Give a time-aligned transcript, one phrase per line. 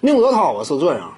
[0.00, 1.14] 宁泽涛啊是这样，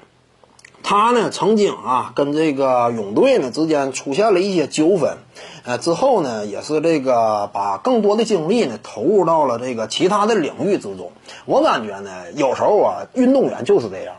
[0.84, 5.18] 他呢曾经啊跟这个勇队呢之间出现了一些纠纷，
[5.64, 11.10] 呃之后呢也是这个把更多的精力呢投入到了这个其他的领域之中。
[11.44, 14.14] 我感觉呢有时候啊运动员就是这样，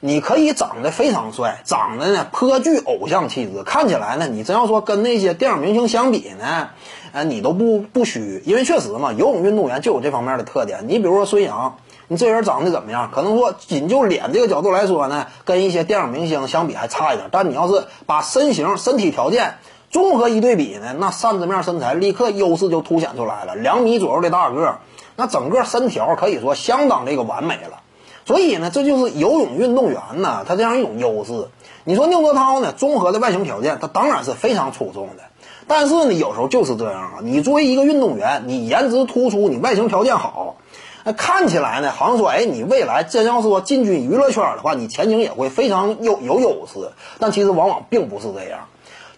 [0.00, 6.68] 你可以长得非常帅，长得呢颇具偶像气质，看起来呢你真要说跟那些电影明星相比呢，
[7.12, 10.84] 呃你都不不虚，因为确实嘛游泳运动员就有这方面的特点。
[10.86, 11.78] 你比如说孙杨。
[12.08, 13.10] 你这人长得怎么样？
[13.10, 17.28] 可能说仅就脸这个角度来说呢，跟一些电影明星相比还差一点。
[17.32, 19.54] 但你要是把身形、身体条件
[19.90, 23.54] 综合一对比呢，那扇子面身材立刻优势就凸显出来了。
[23.54, 24.78] 两米左右的大个，
[25.16, 27.80] 那整个身条可以说相当这个完美了。
[28.24, 31.48] 所以呢，这就是游泳运动员呢，他这样一种优势。
[31.84, 35.24] 你说宁泽涛呢，综合的外形条件，他当然是非常出众的。
[35.66, 40.56] 但是呢，有时候就是这样啊，你作为一个运动员，你颜值突出，你外形条件好。
[41.04, 46.92] 那看起来呢，好像说，哎，你未来真要说进军娱乐圈的话，你前景也会非常有有优势。
[47.18, 48.68] 但其实往往并不是这样，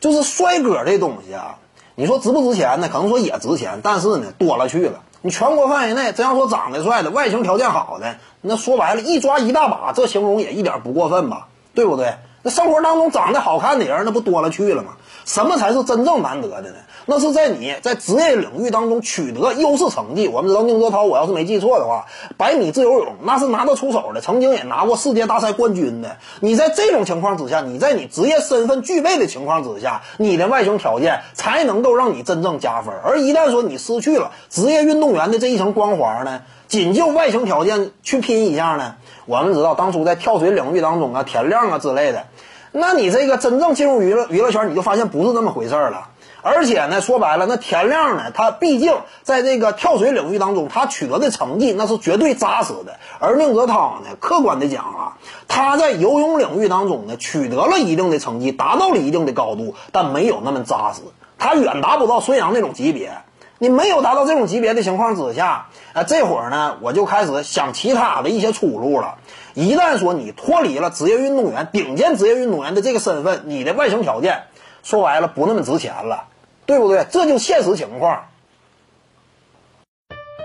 [0.01, 1.57] 就是帅哥这东西啊，
[1.95, 2.89] 你说值不值钱呢？
[2.91, 5.01] 可能说也值钱，但是呢，多了去了。
[5.21, 11.49] 你全国范围内真要说长得帅的、外形条件好的，那说白了，一抓一大把，这形容也一点不过分吧？
[11.75, 12.15] 对不对？
[12.45, 14.91] 那生活当中长得好看的人，那不多了去了吗？
[15.25, 16.77] 什么才是真正难得的呢？
[17.07, 20.29] 那是在你在职业领域当中取得优势成绩。
[20.29, 22.05] 我们知道宁泽涛，我要是没记错的话，
[22.37, 26.19] 百米自由泳那是拿得出手的，曾经也拿过世界大赛冠军的。
[26.41, 32.95] 你在这种情况之下，你在你职业身份具备的情况之下，你的外形条件才能够让你真正加分。
[33.03, 42.27] 而一旦说你失去了职业运动员的这一层光环呢，仅就外形条件去拼一下呢，我们知道当初在跳水领域当中啊，田亮啊之类的，
[42.73, 46.09] 那你这个真正进入娱乐娱乐圈，你就发现不是那么回事了。
[46.47, 52.97] 而且呢，说白了，那田亮呢，他毕竟在这个跳水领域当中，他取得的成绩那是绝对扎实的。
[53.19, 55.17] 而宁泽涛呢，客观的讲啊，
[55.49, 61.01] 他在游泳领域当中呢，取得了一定的成绩，达到了一定的高度，但没有那么扎实，
[61.39, 63.13] 他远达不到孙杨那种级别。
[63.59, 69.19] 你没有达到这种级别的情况之下，啊，这会儿呢，我就开始想其他的一些出路了。
[69.55, 74.45] 一旦说你脱离了职业运动员、顶尖职业运动员的这个身份，你的外形条件，
[74.83, 76.29] 说白了不那么值钱了。
[76.67, 77.07] 对不对？
[77.11, 78.25] 这就现实情况。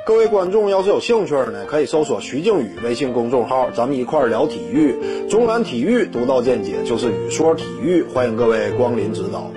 [0.06, 5.30] 各位观众要是有兴趣呢，可以搜索徐静宇微信公众号，咱们一块儿聊体育。
[5.30, 9.50] 中南体育独到见解就是语说体育，欢迎各位光临指导。